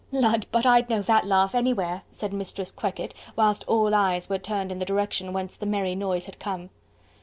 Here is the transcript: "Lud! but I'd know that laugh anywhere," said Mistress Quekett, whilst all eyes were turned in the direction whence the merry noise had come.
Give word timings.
"Lud! 0.11 0.47
but 0.51 0.65
I'd 0.65 0.89
know 0.89 1.03
that 1.03 1.27
laugh 1.27 1.53
anywhere," 1.53 2.01
said 2.11 2.33
Mistress 2.33 2.71
Quekett, 2.71 3.13
whilst 3.35 3.63
all 3.67 3.93
eyes 3.93 4.29
were 4.29 4.39
turned 4.39 4.71
in 4.71 4.79
the 4.79 4.83
direction 4.83 5.31
whence 5.31 5.55
the 5.55 5.67
merry 5.67 5.93
noise 5.93 6.25
had 6.25 6.39
come. 6.39 6.71